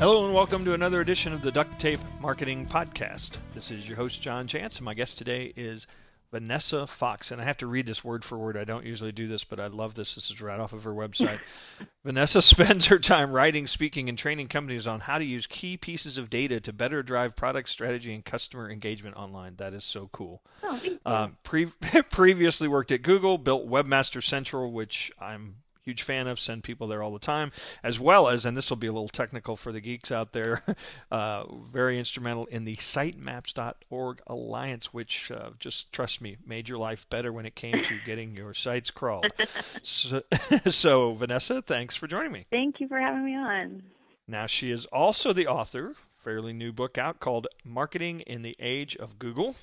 [0.00, 3.36] Hello and welcome to another edition of the Duct Tape Marketing Podcast.
[3.54, 5.86] This is your host, John Jantsch, and my guest today is
[6.30, 7.30] Vanessa Fox.
[7.30, 8.56] And I have to read this word for word.
[8.56, 10.14] I don't usually do this, but I love this.
[10.14, 11.40] This is right off of her website.
[12.02, 16.16] Vanessa spends her time writing, speaking, and training companies on how to use key pieces
[16.16, 19.56] of data to better drive product strategy and customer engagement online.
[19.56, 20.40] That is so cool.
[20.62, 20.80] Oh.
[21.04, 21.66] Um, pre-
[22.10, 27.02] previously worked at Google, built Webmaster Central, which I'm huge fan of send people there
[27.02, 27.50] all the time
[27.82, 30.62] as well as and this will be a little technical for the geeks out there
[31.10, 37.08] uh, very instrumental in the sitemaps.org alliance which uh, just trust me made your life
[37.10, 39.26] better when it came to getting your sites crawled.
[39.82, 40.22] So,
[40.70, 42.46] so vanessa thanks for joining me.
[42.50, 43.82] Thank you for having me on.
[44.28, 48.96] now she is also the author fairly new book out called marketing in the age
[48.96, 49.56] of google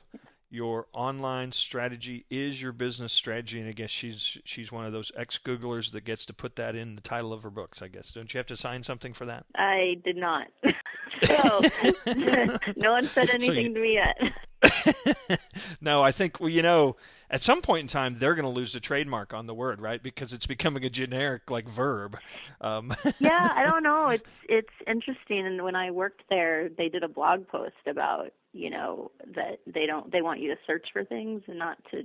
[0.49, 5.11] your online strategy is your business strategy and i guess she's she's one of those
[5.15, 8.33] ex-googlers that gets to put that in the title of her books i guess don't
[8.33, 10.47] you have to sign something for that I did not.
[11.25, 11.61] so
[12.75, 15.39] no one said anything you- to me yet.
[15.81, 16.95] no i think well you know
[17.29, 20.01] at some point in time they're going to lose the trademark on the word right
[20.01, 22.17] because it's becoming a generic like verb
[22.61, 24.09] um, yeah, I don't know.
[24.09, 28.69] It's it's interesting and when I worked there, they did a blog post about, you
[28.69, 32.03] know, that they don't they want you to search for things and not to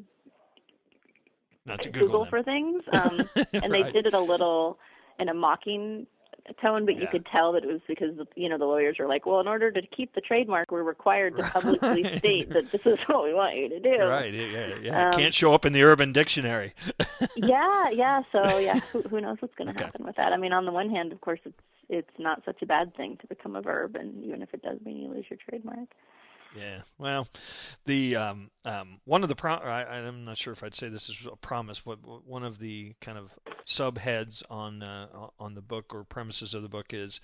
[1.67, 2.83] not to Google, google, for things.
[2.93, 3.29] Um
[3.63, 3.93] and they Right.
[3.93, 4.79] did it a little
[5.19, 6.07] in a mocking
[6.61, 9.27] tone, but you could tell that it was because you know the lawyers are like,
[9.27, 12.19] well, in order to keep the trademark, we're required to publicly Right.
[12.19, 13.97] state that this is what we want you to do.
[14.09, 15.15] right yeah yeah, yeah.
[15.15, 16.75] Um, can't show up in the urban dictionary
[17.37, 18.23] yeah, yeah.
[18.33, 19.85] So yeah, who, who knows what's going to Okay.
[19.85, 20.33] happen with that?
[20.33, 21.59] I mean, on the one hand, of course, it's
[21.89, 24.79] it's not such a bad thing to become a verb, and even if it does
[24.85, 25.89] mean you lose your trademark.
[26.57, 26.81] Yeah.
[26.99, 27.29] Well,
[27.87, 31.09] the um, um, one of the pro- I, I'm not sure if I'd say this
[31.09, 33.31] is a promise, but one of the kind of
[33.67, 35.07] subheads on uh,
[35.39, 37.21] on the book or premises of the book is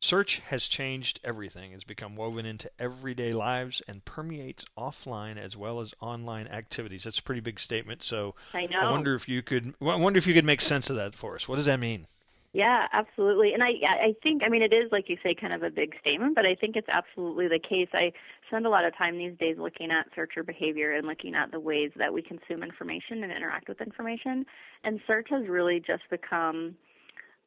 [0.00, 1.72] search has changed everything.
[1.72, 7.04] It's become woven into everyday lives and permeates offline as well as online activities.
[7.04, 8.02] That's a pretty big statement.
[8.02, 8.80] So I know.
[8.80, 9.74] I wonder if you could.
[9.80, 11.48] I wonder if you could make sense of that for us.
[11.48, 12.06] What does that mean?
[12.52, 13.52] Yeah, absolutely.
[13.52, 15.94] And I I think I mean it is like you say kind of a big
[16.00, 17.88] statement, but I think it's absolutely the case.
[17.92, 18.12] I
[18.48, 21.60] spend a lot of time these days looking at searcher behavior and looking at the
[21.60, 24.44] ways that we consume information and interact with information.
[24.84, 26.74] And search has really just become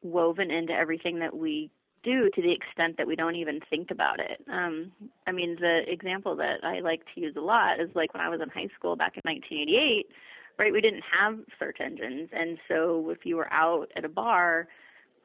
[0.02, 1.70] woven into everything that we
[2.02, 4.42] do to the extent that we don't even think about it.
[4.50, 4.90] Um,
[5.26, 8.28] I mean, the example that I like to use a lot is like when I
[8.28, 10.06] was in high school back in 1988,
[10.58, 10.72] right?
[10.72, 12.30] We didn't have search engines.
[12.32, 14.68] And so if you were out at a bar,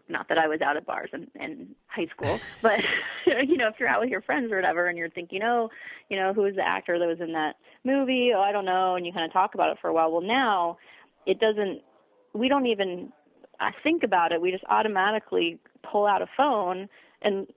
[0.09, 2.79] not that I was out at bars in, in high school, but
[3.25, 5.69] you know, if you're out with your friends or whatever, and you're thinking, oh,
[6.09, 8.31] you know, who was the actor that was in that movie?
[8.35, 10.11] Oh, I don't know, and you kind of talk about it for a while.
[10.11, 10.77] Well, now
[11.25, 11.81] it doesn't.
[12.33, 13.11] We don't even
[13.83, 14.41] think about it.
[14.41, 15.59] We just automatically
[15.89, 16.87] pull out a phone
[17.21, 17.47] and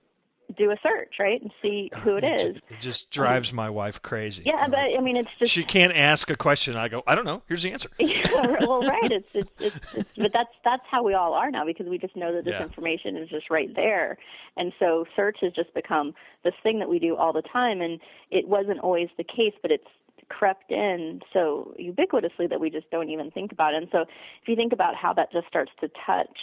[0.57, 2.57] do a search, right, and see who it is.
[2.69, 4.43] It just drives my wife crazy.
[4.45, 6.75] Yeah, but I mean, it's just she can't ask a question.
[6.75, 7.43] I go, I don't know.
[7.47, 7.89] Here's the answer.
[7.99, 8.29] yeah,
[8.61, 9.11] well, right.
[9.11, 12.15] It's, it's it's it's but that's that's how we all are now because we just
[12.15, 12.63] know that this Yeah.
[12.63, 14.17] information is just right there,
[14.57, 16.13] and so search has just become
[16.43, 19.71] this thing that we do all the time, and it wasn't always the case, but
[19.71, 19.87] it's
[20.29, 23.77] crept in so ubiquitously that we just don't even think about it.
[23.83, 26.37] And so if you think about how that just starts to touch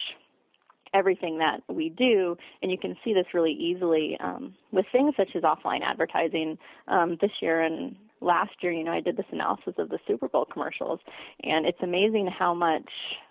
[0.95, 5.31] everything that we do, and you can see this really easily um, with things such
[5.35, 6.59] as offline advertising.
[6.89, 10.29] Um, this year and last year, you know, I did this analysis of the Super
[10.29, 11.01] Bowl commercials,
[11.43, 12.89] and it's amazing how much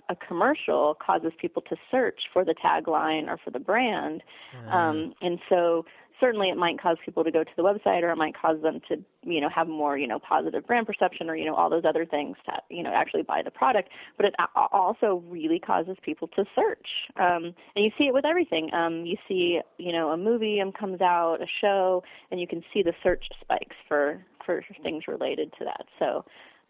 [0.09, 4.23] a commercial causes people to search for the tagline or for the brand.
[4.71, 5.85] Um, and so
[6.19, 8.79] certainly it might cause people to go to the website or it might cause them
[8.87, 11.83] to, you know, have more, you know, positive brand perception or, you know, all those
[11.87, 13.89] other things to, you know, actually buy the product.
[14.15, 14.35] But it
[14.71, 16.87] also really causes people to search.
[17.19, 18.73] Um, and you see it with everything.
[18.73, 22.63] Um, you see, you know, a movie um, comes out, a show, and you can
[22.73, 25.85] see the search spikes for, for things related to that.
[25.99, 26.25] So,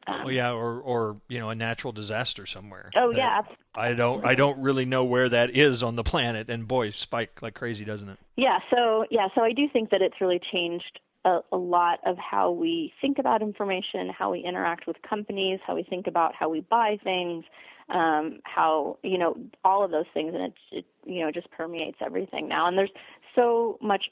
[0.07, 2.91] um, Well, yeah, or or you know, a natural disaster somewhere.
[2.95, 3.41] Oh yeah,
[3.75, 7.42] I don't I don't really know where that is on the planet, and boy, spike
[7.42, 8.18] like crazy, doesn't it?
[8.36, 12.18] Yeah, so yeah, so I do think that it's really changed a, a lot of
[12.18, 16.47] how we think about information, how we interact with companies, how we think about how
[16.47, 17.44] we buy things,
[17.89, 21.97] um, how you know all of those things, and it, it you know just permeates
[22.06, 22.68] everything now.
[22.68, 22.91] And there's
[23.35, 24.06] so much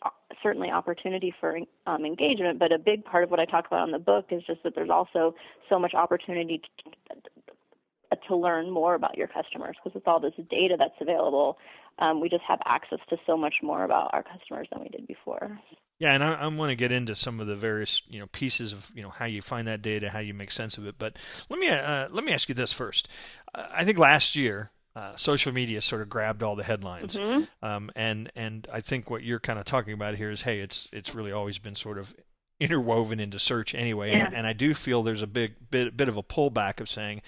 [0.44, 3.92] certainly opportunity for um, engagement, but a big part of what I talk about in
[3.92, 5.36] the book is just that there's also
[5.70, 10.76] so much opportunity to, to learn more about your customers because with all this data
[10.78, 11.58] that's available,
[12.00, 15.08] um, we just have access to so much more about our customers than we did
[15.08, 15.58] before.
[15.98, 18.74] Yeah, and I, I want to get into some of the various you know pieces
[18.74, 20.96] of you know how you find that data, how you make sense of it.
[20.98, 21.18] But
[21.50, 23.08] let me uh, let me ask you this first.
[23.54, 27.66] Uh, I think last year uh, social media sort of grabbed all the headlines, Mm-hmm.
[27.66, 30.88] um, and and I think what you're kind of talking about here is, hey, it's
[30.92, 32.14] it's really always been sort of
[32.60, 34.26] interwoven into search anyway, Yeah.
[34.28, 37.22] and, and I do feel there's a big bit bit of a pullback of saying,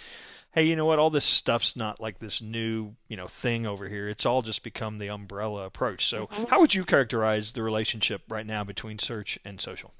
[0.53, 3.87] hey, you know what, all this stuff's not like this new you know thing over
[3.87, 4.09] here.
[4.09, 6.05] It's all just become the umbrella approach.
[6.07, 6.49] So, Mhm.
[6.49, 9.93] how would you characterize the relationship right now between search and social?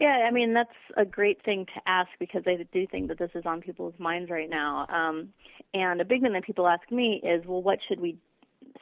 [0.00, 3.30] Yeah, I mean that's a great thing to ask because I do think that this
[3.34, 4.86] is on people's minds right now.
[4.88, 5.32] Um,
[5.72, 8.16] and a big thing that people ask me is, well, what should we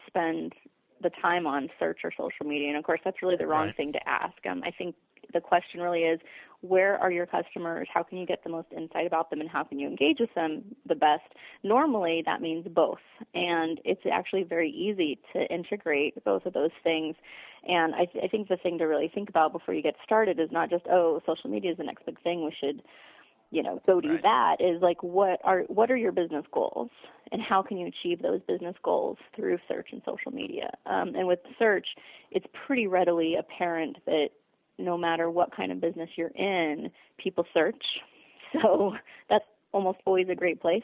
[0.06, 0.54] spend
[1.02, 2.68] the time on, search or social media?
[2.68, 3.76] And of course, that's really the wrong Right.
[3.76, 4.34] thing to ask.
[4.46, 4.94] Um, I think
[5.34, 6.20] the question really is,
[6.62, 7.88] where are your customers?
[7.92, 10.32] How can you get the most insight about them, and how can you engage with
[10.34, 11.24] them the best?
[11.62, 13.00] Normally, that means both,
[13.34, 17.16] and it's actually very easy to integrate both of those things.
[17.68, 20.40] And I, th- I think the thing to really think about before you get started
[20.40, 22.44] is not just, oh, social media is the next big thing.
[22.44, 22.82] We should,
[23.50, 24.22] you know, go do Right.
[24.22, 24.56] that.
[24.60, 26.90] Is like, what are what are your business goals,
[27.32, 30.70] and how can you achieve those business goals through search and social media?
[30.86, 31.86] Um, and with search,
[32.30, 34.30] it's pretty readily apparent that
[34.78, 37.82] no matter what kind of business you're in, people search.
[38.60, 38.92] So
[39.30, 40.82] that's almost always a great place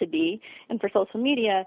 [0.00, 0.40] to be.
[0.68, 1.64] And for social media,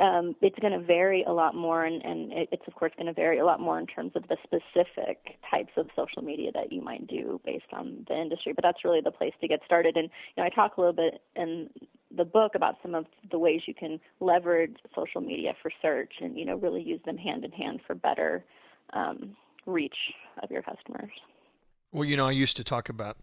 [0.00, 3.12] um, it's going to vary a lot more, and, and it's of course going to
[3.14, 6.82] vary a lot more in terms of the specific types of social media that you
[6.82, 8.52] might do based on the industry.
[8.54, 9.96] But that's really the place to get started.
[9.96, 11.70] And you know, I talk a little bit in
[12.14, 16.38] the book about some of the ways you can leverage social media for search, and
[16.38, 18.44] you know, really use them hand in hand for better
[18.92, 19.34] um,
[19.66, 19.96] reach
[20.42, 21.10] of your customers.
[21.92, 23.16] Well, you know, I used to talk about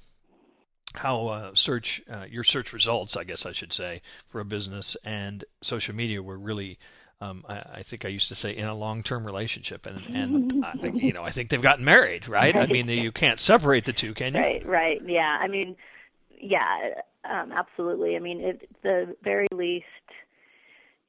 [0.95, 4.95] how uh, search uh, your search results, I guess I should say, for a business
[5.03, 6.77] and social media were really.
[7.21, 10.73] Um, I, I think I used to say in a long-term relationship, and and I,
[10.93, 12.53] you know I think they've gotten married, right?
[12.55, 14.41] I mean, you can't separate the two, can you?
[14.41, 15.01] Right, right.
[15.05, 15.37] Yeah.
[15.39, 15.77] I mean,
[16.37, 18.17] yeah, um, absolutely.
[18.17, 19.85] I mean, at the very least,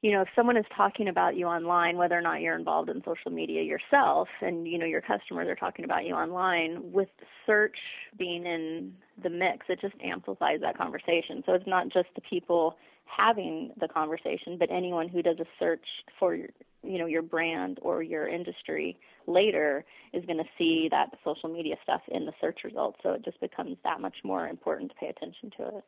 [0.05, 3.01] you know, if someone is talking about you online, whether or not you're involved in
[3.03, 7.09] social media yourself, and you know your customers are talking about you online, with
[7.43, 7.75] search
[8.15, 8.93] being in
[9.23, 11.41] the mix, it just amplifies that conversation.
[11.47, 15.87] So it's not just the people having the conversation, but anyone who does a search
[16.19, 16.49] for your,
[16.83, 21.77] you know your brand or your industry later is going to see that social media
[21.81, 22.99] stuff in the search results.
[23.01, 25.83] So it just becomes that much more important to pay attention to it.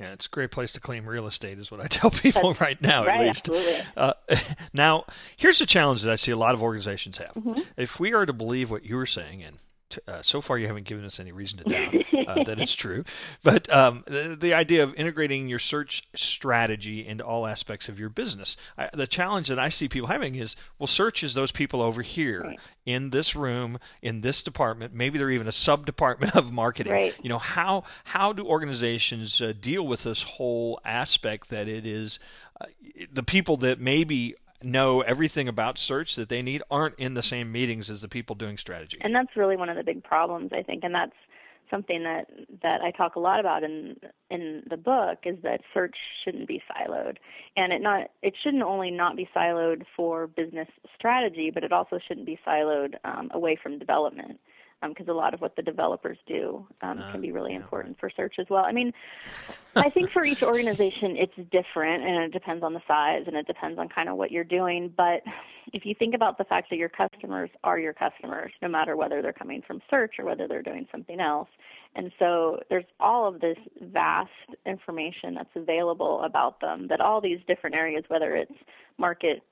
[0.00, 2.80] Yeah, it's a great place to claim real estate, is what I tell people right
[2.80, 3.48] now, right, at least.
[3.48, 3.82] absolutely.
[3.96, 4.14] Uh,
[4.72, 5.04] now,
[5.36, 7.34] here's the challenge that I see a lot of organizations have.
[7.34, 7.66] Mhm.
[7.76, 9.58] If we are to believe what you were saying, and
[10.06, 11.94] uh, so far you haven't given us any reason to doubt
[12.28, 13.04] uh, that it's true,
[13.42, 18.08] but um, the, the idea of integrating your search strategy into all aspects of your
[18.08, 21.82] business, I, the challenge that I see people having is, well, search is those people
[21.82, 22.60] over here Right.
[22.86, 24.94] in this room, in this department.
[24.94, 26.92] Maybe they're even a sub department of marketing.
[26.92, 27.14] Right.
[27.22, 32.18] You know, how how do organizations uh, deal with this whole aspect that it is
[32.60, 32.66] uh,
[33.12, 37.50] the people that maybe know everything about search that they need aren't in the same
[37.50, 38.98] meetings as the people doing strategy.
[39.00, 41.14] and that's really one of the big problems I think, and that's
[41.70, 42.26] something that
[42.62, 43.96] that I talk a lot about in
[44.30, 47.16] in the book is that search shouldn't be siloed,
[47.56, 51.98] and it not it shouldn't only not be siloed for business strategy, but it also
[52.06, 54.40] shouldn't be siloed um, away from development.
[54.82, 58.10] Because a lot of what the developers do um, Uh, can be really important for
[58.10, 58.64] search as well.
[58.64, 58.92] I mean,
[59.76, 63.46] I think for each organization it's different and it depends on the size and it
[63.46, 64.92] depends on kind of what you're doing.
[64.96, 65.22] But
[65.72, 69.20] if you think about the fact that your customers are your customers, no matter whether
[69.22, 71.48] they're coming from search or whether they're doing something else.
[71.94, 74.30] And so there's all of this vast
[74.64, 78.52] information that's available about them that all these different areas, whether it's
[78.96, 79.42] market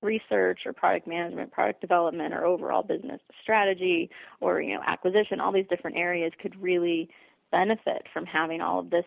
[0.00, 5.52] research or product management, product development, or overall business strategy or you know acquisition, all
[5.52, 7.08] these different areas could really
[7.50, 9.04] benefit from having all of this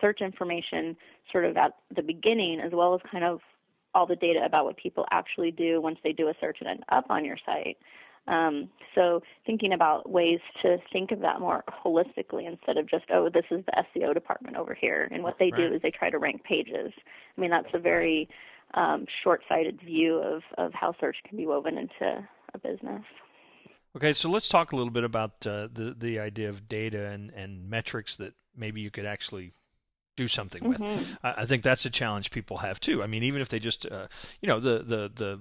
[0.00, 0.96] search information
[1.32, 3.40] sort of at the beginning as well as kind of
[3.94, 6.84] all the data about what people actually do once they do a search and end
[6.90, 7.78] up on your site.
[8.26, 13.28] Um, so thinking about ways to think of that more holistically instead of just, oh,
[13.28, 15.08] this is the SEO department over here.
[15.12, 15.56] And what they Right.
[15.56, 16.92] do is they try to rank pages.
[17.36, 18.28] I mean, that's a very
[18.74, 23.02] um, short-sighted view of, of how search can be woven into a business.
[23.96, 27.30] Okay, so let's talk a little bit about uh, the the idea of data and,
[27.30, 29.52] and metrics that maybe you could actually
[30.16, 30.78] do something with.
[30.78, 31.16] Mhm.
[31.22, 33.02] I, I think that's a challenge people have too.
[33.02, 34.08] I mean, even if they just, uh,
[34.40, 35.40] you know, the the the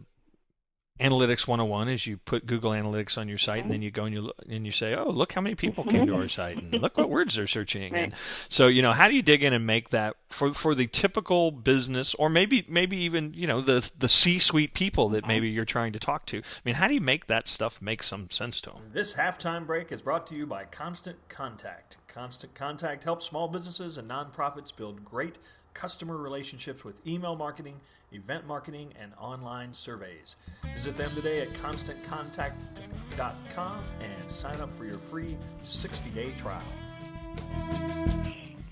[1.00, 4.14] analytics 101 is you put Google Analytics on your site and then you go and
[4.14, 6.72] you look, and you say, "Oh, look how many people came to our site and
[6.82, 8.14] look what words they're searching." And
[8.48, 11.52] so, you know, how do you dig in and make that for for the typical
[11.52, 15.94] business or maybe maybe even, you know, the the C-suite people that maybe you're trying
[15.94, 16.38] to talk to.
[16.38, 18.82] I mean, how do you make that stuff make some sense to them?
[18.94, 21.98] This halftime break is brought to you by Constant Contact.
[22.08, 25.40] Constant Contact helps small businesses and nonprofits build great
[25.74, 27.80] customer relationships with email marketing,
[28.12, 30.36] event marketing, and online surveys.
[30.74, 36.62] Visit them today at constantcontact.com and sign up for your free 60 day trial.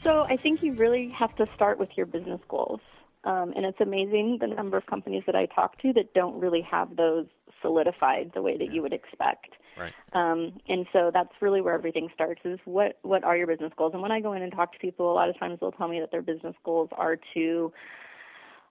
[0.04, 2.80] So I think you really have to start with your business goals.
[3.24, 6.62] Um, and it's amazing the number of companies that I talk to that don't really
[6.62, 7.28] have those
[7.62, 9.58] solidified the way that you would expect.
[9.78, 9.94] Right.
[10.14, 13.94] Um, and so that's really where everything starts is what what are your business goals?
[13.94, 15.88] And when I go in and talk to people, a lot of times they'll tell
[15.88, 17.72] me that their business goals are to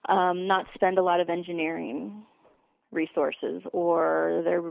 [0.09, 2.23] um, not spend a lot of engineering
[2.91, 4.61] resources or their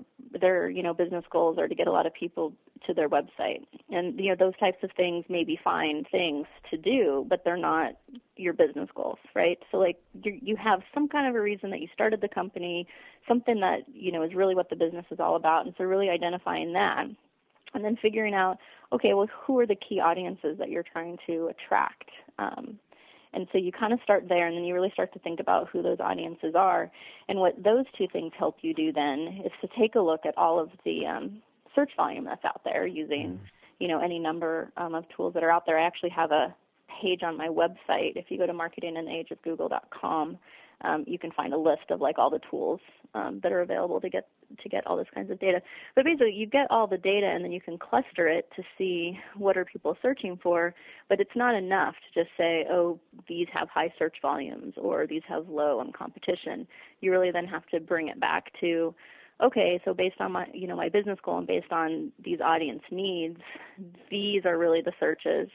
[0.40, 2.52] their you know business goals are to get a lot of people
[2.86, 3.64] to their website.
[3.88, 7.56] And you know those types of things may be fine things to do but they're
[7.56, 7.94] not
[8.36, 9.58] your business goals right?
[9.70, 12.86] So like you you have some kind of a reason that you started the company
[13.26, 15.66] something that you know is really what the business is all about.
[15.66, 17.06] And so really identifying that
[17.74, 18.58] and then figuring out
[18.92, 22.10] okay well who are the key audiences that you're trying to attract?
[22.38, 22.78] Um,
[23.32, 25.68] and so you kind of start there, and then you really start to think about
[25.68, 26.90] who those audiences are.
[27.28, 30.36] And what those two things help you do then is to take a look at
[30.36, 31.42] all of the um,
[31.74, 33.38] search volume that's out there using, mm.
[33.78, 35.78] you know, any number um, of tools that are out there.
[35.78, 36.54] I actually have a
[37.00, 38.16] page on my website.
[38.16, 40.38] If you go to marketingintheageofgoogle.com,
[40.82, 42.80] um, you can find a list of like all the tools
[43.14, 44.26] um, that are available to get
[44.62, 45.60] to get all this kinds of data.
[45.94, 49.18] But basically, you get all the data and then you can cluster it to see
[49.36, 50.74] what are people searching for.
[51.08, 55.22] But it's not enough to just say, oh, these have high search volumes or these
[55.28, 56.66] have low on competition.
[57.00, 58.94] You really then have to bring it back to
[59.42, 62.82] okay, so based on my you know my business goal and based on these audience
[62.90, 63.40] needs,
[64.10, 65.48] these are really the searches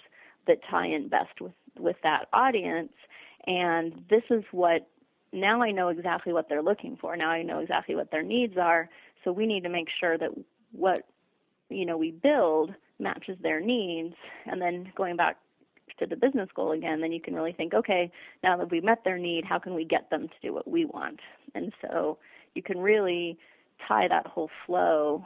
[0.47, 2.93] that tie in best with with that audience
[3.47, 4.87] and this is what
[5.35, 7.15] now I know exactly what they're looking for.
[7.15, 8.89] Now I know exactly what their needs are.
[9.23, 10.29] So we need to make sure that
[10.71, 11.07] what
[11.69, 14.15] you know we build matches their needs.
[14.45, 15.37] And then going back
[15.99, 18.11] to the business goal again, then you can really think, okay,
[18.43, 20.85] now that we've met their need, how can we get them to do what we
[20.85, 21.19] want?
[21.53, 22.17] And so
[22.53, 23.37] you can really
[23.87, 25.25] tie that whole flow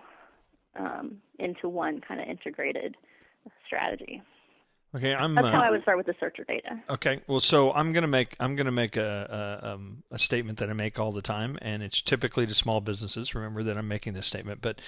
[0.77, 2.95] um, into one kind of integrated
[3.65, 4.21] strategy.
[4.95, 5.35] Okay, I'm.
[5.35, 6.81] That's uh, how I would start with the searcher data.
[6.89, 10.69] Okay, well, so I'm gonna make I'm gonna make a a, um, a, statement that
[10.69, 13.35] I make all the time, and it's typically to small businesses.
[13.35, 14.81] Remember that I'm making this statement, but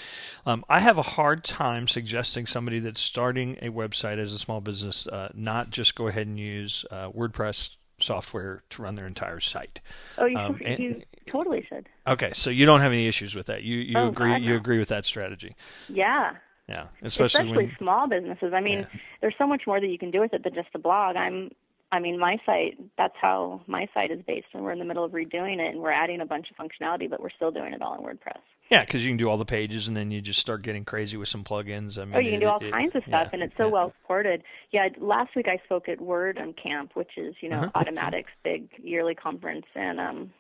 [0.46, 4.60] um, I have a hard time suggesting somebody that's starting a website as a small
[4.60, 9.40] business uh, not just go ahead and use uh, WordPress software to run their entire
[9.40, 9.82] site.
[10.18, 11.88] Oh, you, um, and, you totally should.
[12.08, 13.62] Okay, so you don't have any issues with that.
[13.62, 15.56] You you oh, agree God, you agree with that strategy?
[15.88, 16.38] Yeah.
[16.68, 18.54] Yeah, especially, especially when, small businesses.
[18.54, 19.00] I mean, yeah.
[19.20, 21.16] there's so much more that you can do with it than just a blog.
[21.16, 21.52] I'm
[21.92, 25.04] I mean, my site, that's how my site is based, and we're in the middle
[25.04, 27.82] of redoing it, and we're adding a bunch of functionality, but we're still doing it
[27.82, 28.40] all in WordPress.
[28.70, 31.18] Yeah, because you can do all the pages, and then you just start getting crazy
[31.18, 31.98] with some plugins.
[31.98, 33.58] I mean, oh, you can it, do all it, kinds of stuff, yeah, and it's
[33.58, 33.72] so yeah.
[33.72, 34.44] well supported.
[34.72, 37.72] Yeah, last week I spoke at Word on Camp, which is you know Uh-huh.
[37.76, 40.32] Automattic's big yearly conference, and um,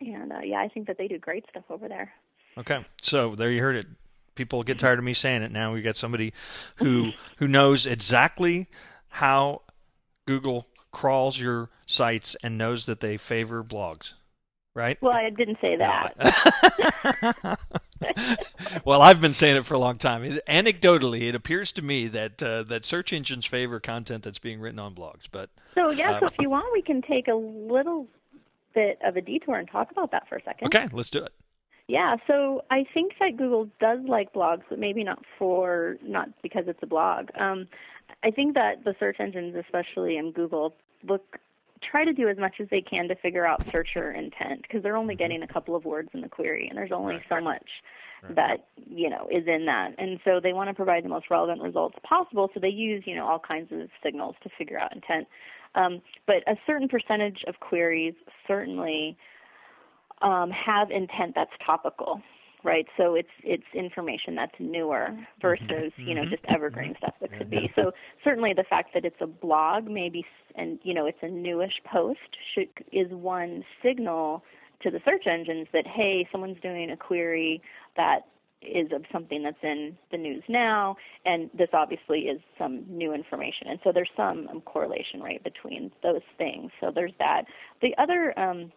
[0.00, 2.12] and uh, yeah, I think that they do great stuff over there.
[2.56, 3.86] Okay, so there you heard it.
[4.34, 5.52] People get tired of me saying it.
[5.52, 6.32] Now we got somebody
[6.76, 8.68] who who knows exactly
[9.08, 9.62] how
[10.26, 14.12] Google crawls your sites and knows that they favor blogs,
[14.74, 15.00] right?
[15.02, 17.58] Well, I didn't say that.
[18.84, 20.24] well, I've been saying it for a long time.
[20.24, 24.60] It, anecdotally, it appears to me that uh, that search engines favor content that's being
[24.60, 25.24] written on blogs.
[25.30, 28.06] But So yeah, so Um, if you want, we can take a little
[28.74, 30.66] bit of a detour and talk about that for a second.
[30.66, 31.32] okay, let's do it.
[31.92, 36.64] Yeah, so I think that Google does like blogs, but maybe not for not because
[36.66, 37.28] it's a blog.
[37.38, 37.68] Um,
[38.24, 40.74] I think that the search engines, especially in Google,
[41.06, 41.38] look
[41.82, 44.96] try to do as much as they can to figure out searcher intent because they're
[44.96, 47.24] only getting a couple of words in the query, and there's only Right.
[47.28, 47.68] so much
[48.22, 48.36] Right.
[48.36, 51.60] that you know is in that, and so they want to provide the most relevant
[51.60, 52.50] results possible.
[52.54, 55.28] So they use you know all kinds of signals to figure out intent.
[55.74, 58.14] Um, but a certain percentage of queries
[58.48, 59.18] certainly
[60.22, 62.20] um, have intent that's topical,
[62.64, 62.86] right?
[62.96, 66.30] So it's it's information that's newer versus you know Mhm.
[66.30, 67.70] just evergreen stuff that could be.
[67.74, 67.92] So
[68.24, 70.24] certainly the fact that it's a blog, maybe,
[70.54, 72.20] and you know it's a newish post,
[72.54, 74.44] should, is one signal
[74.82, 77.62] to the search engines that hey, someone's doing a query
[77.96, 78.26] that
[78.62, 83.68] is of something that's in the news now, and this obviously is some new information.
[83.68, 86.70] And so there's some um, correlation, right, between those things.
[86.80, 87.42] So there's that.
[87.80, 88.72] The other um,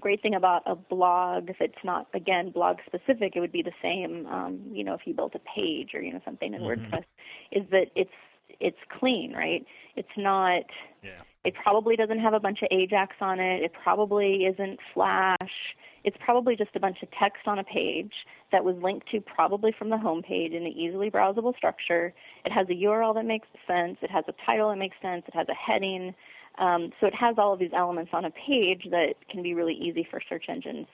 [0.00, 3.72] great thing about a blog, if it's not again blog specific, it would be the
[3.82, 4.26] same.
[4.26, 6.66] Um, you know, if you built a page or you know something in Mhm.
[6.66, 7.04] WordPress,
[7.52, 8.12] is that it's
[8.60, 9.64] it's clean, right?
[9.96, 10.64] It's not.
[11.02, 11.20] Yeah.
[11.44, 13.62] It probably doesn't have a bunch of Ajax on it.
[13.62, 15.76] It probably isn't Flash.
[16.04, 18.12] It's probably just a bunch of text on a page
[18.50, 22.12] that was linked to probably from the home page in an easily browsable structure.
[22.44, 23.98] It has a URL that makes sense.
[24.02, 25.24] It has a title that makes sense.
[25.28, 26.14] It has a heading.
[26.58, 29.74] Um, so it has all of these elements on a page that can be really
[29.74, 30.86] easy for search engines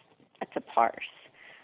[0.52, 0.94] to parse.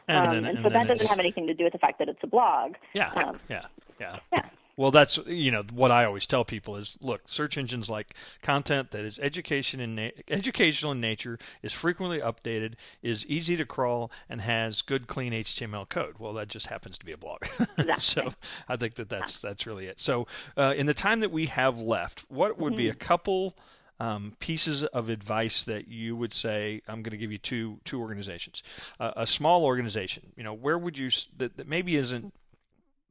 [0.08, 1.98] And, Um, then- and and so that doesn't have anything to do with the fact
[1.98, 2.76] that it's a blog.
[2.94, 3.66] Yeah, Um, yeah,
[4.00, 4.18] yeah.
[4.32, 4.46] yeah.
[4.76, 8.92] Well, that's you know what I always tell people is look, search engines like content
[8.92, 14.10] that is education in na- educational in nature, is frequently updated, is easy to crawl,
[14.30, 16.14] and has good clean HTML code.
[16.18, 17.42] Well, that just happens to be a blog.
[17.76, 17.96] Exactly.
[17.98, 18.32] so
[18.70, 20.00] I think that that's that's really it.
[20.00, 20.26] So
[20.56, 22.98] uh, in the time that we have left, what would be a Mm-hmm.
[23.00, 23.56] couple
[24.00, 26.82] um, pieces of advice that you would say?
[26.88, 28.62] I'm going to give you two two organizations.
[28.98, 32.32] Uh, a small organization, you know, where would you that, that maybe isn't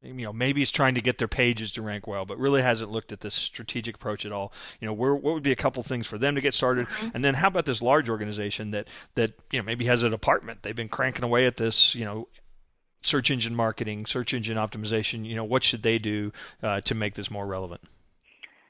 [0.02, 2.90] you know maybe it's trying to get their pages to rank well but really hasn't
[2.90, 4.52] looked at this strategic approach at all.
[4.80, 6.88] You know where what would be a couple things for them to get started?
[7.14, 10.64] And then how about this large organization that that you know maybe has a department?
[10.64, 12.28] They've been cranking away at this you know
[13.02, 15.26] search engine marketing search engine optimization.
[15.26, 16.32] You know what should they do
[16.64, 17.82] uh, to make this more relevant?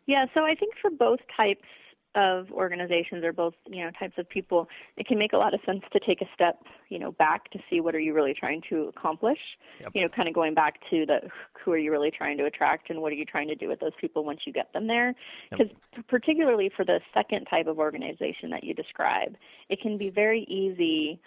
[0.08, 1.68] Yeah, so I think for both types
[2.16, 5.60] of organizations or both, you know, types of people, it can make a lot of
[5.66, 8.62] sense to take a step, you know, back to see what are you really trying
[8.70, 9.38] to accomplish.
[9.82, 9.92] Yep.
[9.94, 11.30] You know, kind of going back to the
[11.64, 13.80] who are you really trying to attract and what are you trying to do with
[13.80, 15.14] those people once you get them there?
[15.52, 15.60] Yep.
[15.60, 19.36] Because particularly for the second type of organization that you describe,
[19.70, 21.20] it can be very easy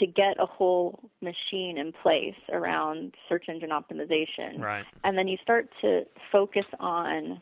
[0.00, 5.36] to get a whole machine in place around search engine optimization right and then you
[5.40, 7.40] start to focus on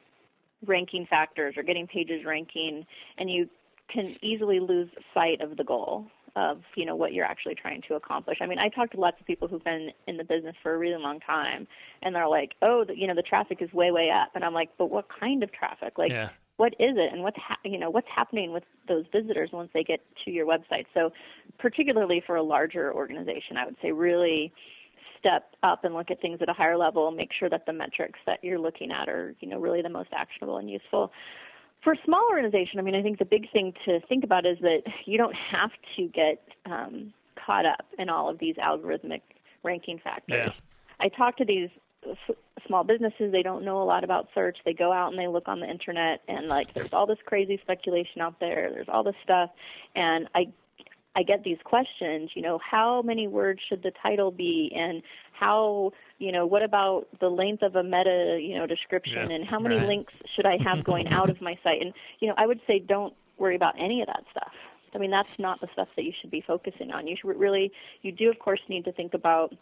[0.66, 2.86] ranking factors or getting pages ranking
[3.18, 3.48] and you
[3.92, 7.94] can easily lose sight of the goal of you know what you're actually trying to
[7.94, 8.38] accomplish.
[8.40, 10.78] I mean, I talk to lots of people who've been in the business for a
[10.78, 11.66] really long time,
[12.02, 14.54] and they're like, "Oh, the, you know, the traffic is way, way up," and I'm
[14.54, 15.98] like, "But what kind of traffic?
[15.98, 19.50] Like, yeah what is it and what's ha- you know what's happening with those visitors
[19.52, 21.10] once they get to your website so
[21.58, 24.52] particularly for a larger organization i would say really
[25.22, 27.72] step up and look at things at a higher level and make sure that the
[27.72, 31.12] metrics that you're looking at are you know really the most actionable and useful
[31.84, 34.58] for a small organization i mean i think the big thing to think about is
[34.60, 37.12] that you don't have to get um,
[37.46, 39.22] caught up in all of these algorithmic
[39.62, 40.52] ranking factors Yeah.
[41.00, 41.68] I talk to these
[42.66, 43.32] small businesses.
[43.32, 44.56] They don't know a lot about search.
[44.64, 47.58] They go out and they look on the internet, and like there's all this crazy
[47.62, 48.70] speculation out there.
[48.72, 49.50] There's all this stuff,
[49.94, 50.52] and I
[51.14, 52.30] I get these questions.
[52.34, 57.06] You know, how many words should the title be, and how you know what about
[57.20, 59.88] the length of a meta you know description, Yeah, and how many right.
[59.88, 61.80] links should I have going out of my site?
[61.80, 64.52] And you know, I would say don't worry about any of that stuff.
[64.94, 67.06] I mean, that's not the stuff that you should be focusing on.
[67.06, 67.72] You should really,
[68.02, 69.54] you do of course need to think about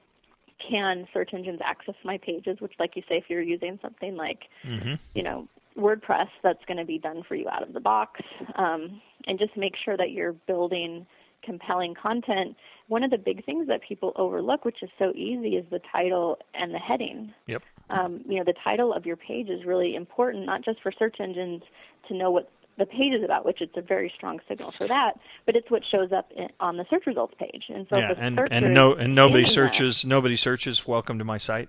[0.69, 4.41] can search engines access my pages, which, like you say, if you're using something like,
[4.63, 8.21] hmm you know, WordPress, that's going to be done for you out of the box.
[8.57, 11.07] Um, and just make sure that you're building
[11.43, 12.57] compelling content.
[12.89, 16.39] One of the big things that people overlook, which is so easy, is the title
[16.55, 17.33] and the heading.
[17.47, 20.93] yep Um, you know, the title of your page is really important, not just for
[20.99, 21.63] search engines
[22.09, 25.13] to know what the page is about, which it's a very strong signal for that,
[25.45, 27.65] but it's what shows up in, on the search results page.
[27.69, 31.25] And so yeah and and no and nobody scanning that- searches nobody searches welcome to
[31.25, 31.69] my site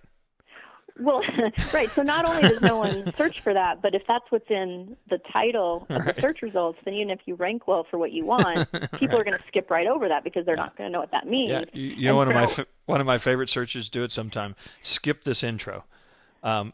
[0.99, 1.21] Well,
[1.73, 1.89] right.
[1.91, 5.19] So not only does no one search for that, but if that's what's in the
[5.31, 6.15] title of Right.
[6.15, 9.23] the search results, then even if you rank well for what you want, people are
[9.23, 11.51] going to skip right over that because they're not going to know what that means.
[11.51, 13.89] Yeah, you, you know one of my so- one of my favorite searches.
[13.89, 14.55] Do it sometime.
[14.81, 15.85] Skip this intro,
[16.43, 16.73] um,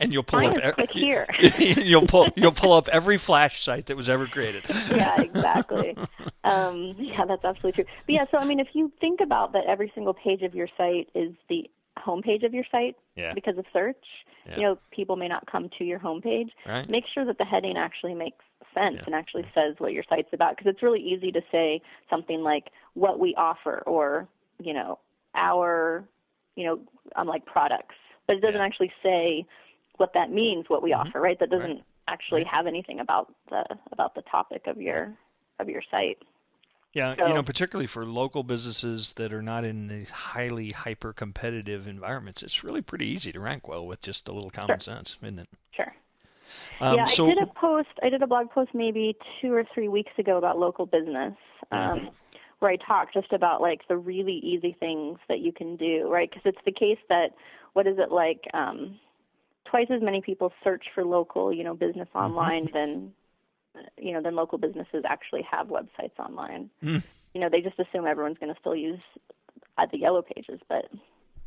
[0.00, 0.56] and you'll pull up.
[0.78, 1.26] is here.
[1.58, 4.64] you'll pull you'll pull up every Flash site that was ever created.
[4.90, 5.96] yeah, exactly.
[6.44, 7.92] Um, yeah, that's absolutely true.
[8.06, 10.68] But yeah, so I mean, if you think about that, every single page of your
[10.76, 13.32] site is the homepage of your site Yeah.
[13.34, 14.04] because of search.
[14.46, 14.56] Yeah.
[14.56, 16.50] You know, people may not come to your homepage.
[16.66, 16.88] Right.
[16.88, 19.02] Make sure that the heading actually makes sense Yeah.
[19.06, 21.80] and actually says what your site's about because it's really easy to say
[22.10, 24.28] something like what we offer or
[24.58, 24.98] you know
[25.34, 26.04] our
[26.56, 26.80] you know
[27.16, 27.94] um, like products,
[28.26, 28.54] but it doesn't.
[28.56, 28.62] Mm-hmm.
[28.66, 29.44] actually say
[29.96, 30.68] what that means.
[30.68, 31.38] What we offer, right?
[31.38, 32.52] That doesn't actually Right.
[32.54, 35.12] have anything about the about the topic of your
[35.58, 36.18] of your site.
[36.96, 41.12] Yeah, So- you know, particularly for local businesses that are not in these highly hyper
[41.12, 45.18] competitive environments, it's really pretty easy to rank well with just a little common sense,
[45.22, 45.48] isn't it?
[45.72, 45.94] Sure.
[46.80, 47.90] Um, yeah, so I did a post.
[48.02, 51.34] I did a blog post maybe two or three weeks ago about local business,
[51.70, 52.08] um,
[52.60, 56.30] where I talked just about like the really easy things that you can do, right?
[56.30, 57.34] Because it's the case that
[57.74, 58.48] what is it like?
[58.54, 58.98] Um,
[59.66, 63.12] twice as many people search for local, you know, business online than
[63.98, 66.70] you know than local businesses actually have websites online.
[66.82, 67.02] Mm.
[67.34, 69.00] You know, they just assume everyone's going to still use
[69.78, 70.90] uh, the yellow pages, but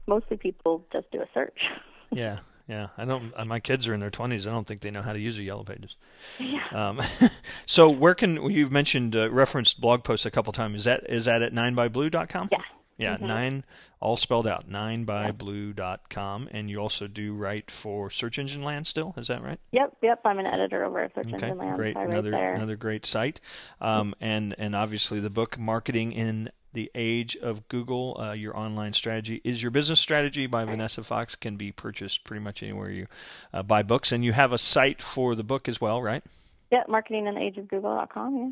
[0.07, 1.59] mostly people just do a search.
[2.11, 3.33] yeah, yeah, I don't.
[3.35, 4.45] uh, My kids are in their twenties.
[4.45, 5.95] I don't think they know how to use the yellow pages.
[6.39, 6.67] yeah.
[6.71, 7.01] Um,
[7.65, 10.79] so where can you've mentioned uh, referenced blog posts a couple times?
[10.79, 12.49] Is that is that at ninebyblue.com?
[12.51, 12.59] Yeah.
[12.99, 13.63] Yeah, nine,
[14.01, 16.49] all spelled out, ninebyblue.com.
[16.51, 19.59] And you also do write for Search Engine Land still, is that right?
[19.71, 20.21] Yep, yep.
[20.25, 21.75] I'm an editor over at Search Okay, Engine Land.
[21.77, 21.95] great.
[21.95, 22.53] Another there.
[22.53, 23.39] another great site.
[23.81, 28.93] Um, and and obviously the book Marketing in the Age of Google, uh, your online
[28.93, 33.07] strategy is your business strategy by Vanessa Fox can be purchased pretty much anywhere you
[33.53, 34.11] uh, buy books.
[34.11, 36.23] And you have a site for the book as well, right?
[36.71, 38.37] Yep, marketingintheageofgoogle.com.
[38.37, 38.49] Yeah.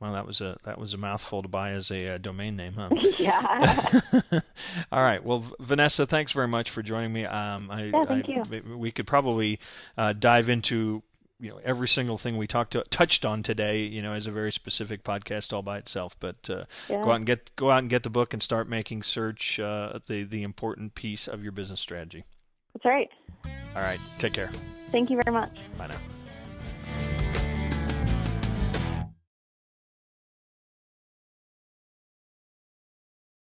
[0.00, 2.74] Well, that was a that was a mouthful to buy as a uh, domain name,
[2.74, 2.88] huh?
[3.18, 4.00] yeah.
[4.92, 5.24] All right.
[5.24, 7.24] Well, V- Vanessa, thanks very much for joining me.
[7.24, 8.42] Um, I, Yeah, thank I- you.
[8.50, 9.58] we- We could probably
[9.96, 11.02] uh, dive into
[11.40, 13.78] you know every single thing we talked to, touched on today.
[13.82, 16.16] You know, as a very specific podcast all by itself.
[16.20, 17.02] But uh, Yeah.
[17.02, 20.00] go out and get go out and get the book and start making search uh,
[20.06, 22.24] the the important piece of your business strategy.
[22.74, 23.08] That's right.
[23.76, 24.00] All right.
[24.18, 24.50] Take care.
[24.88, 25.56] Thank you very much.
[25.78, 27.40] Bye now.